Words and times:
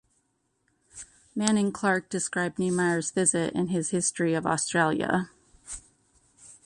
Manning 1.35 1.71
Clark 1.71 2.09
described 2.09 2.57
Niemeyer's 2.57 3.11
visit 3.11 3.53
in 3.53 3.67
his 3.67 3.91
history 3.91 4.33
of 4.33 4.47
Australia. 4.47 5.29